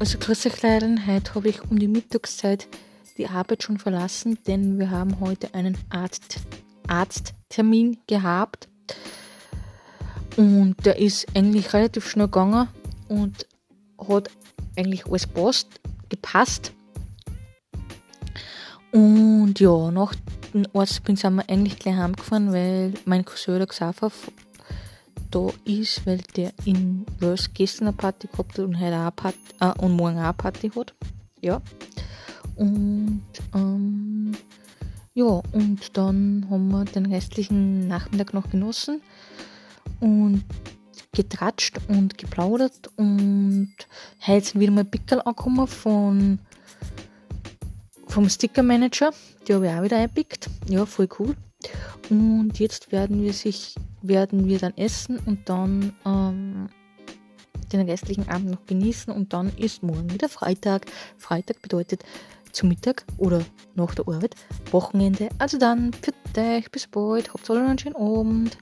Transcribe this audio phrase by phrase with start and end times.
[0.00, 0.18] Also
[0.62, 2.66] Leiden, heute habe ich um die Mittagszeit
[3.16, 6.40] die Arbeit schon verlassen, denn wir haben heute einen Arzt,
[6.88, 8.68] Arzttermin gehabt.
[10.36, 12.68] Und der ist eigentlich relativ schnell gegangen
[13.08, 13.46] und
[14.08, 14.30] hat
[14.76, 16.72] eigentlich alles passt, gepasst.
[18.90, 20.14] Und ja, nach
[20.52, 24.10] dem Arzttermin sind wir eigentlich gleich heimgefahren, weil mein Cousin der Xaver
[25.34, 29.38] da ist, weil der in Wels gestern eine Party gehabt hat und heute auch Party,
[29.60, 30.94] äh, und morgen auch eine Party hat.
[31.40, 31.60] Ja.
[32.56, 33.22] Und
[33.54, 34.36] ähm,
[35.14, 39.00] ja, und dann haben wir den restlichen Nachmittag noch genossen
[40.00, 40.44] und
[41.12, 43.72] getratscht und geplaudert und
[44.26, 46.38] heute sind wieder mal Pickel angekommen von
[48.08, 49.12] vom Sticker Manager.
[49.46, 50.48] Die habe ich auch wieder eingepickt.
[50.68, 51.36] Ja, voll cool.
[52.10, 53.74] Und jetzt werden wir sich,
[54.06, 56.68] werden wir dann essen und dann ähm,
[57.72, 60.86] den restlichen Abend noch genießen und dann ist morgen wieder Freitag.
[61.18, 62.04] Freitag bedeutet
[62.52, 63.42] zu Mittag oder
[63.74, 64.36] nach der Arbeit
[64.70, 65.28] Wochenende.
[65.38, 68.56] Also dann, für euch, bis bald, habt einen schönen Abend.